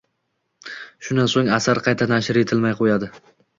Shundan 1.09 1.29
soʻng 1.35 1.53
asar 1.59 1.83
qayta 1.89 2.09
nashr 2.15 2.43
etilmay 2.45 2.77
qoʻyadi 2.83 3.15